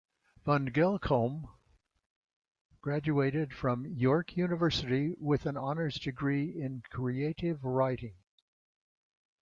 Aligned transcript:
Van 0.45 0.65
Belkom 0.71 1.47
graduated 2.81 3.53
from 3.53 3.85
York 3.85 4.35
University 4.35 5.13
with 5.19 5.45
an 5.45 5.55
honors 5.55 5.99
degree 5.99 6.49
in 6.59 6.81
creative 6.89 7.63
writing. 7.63 8.15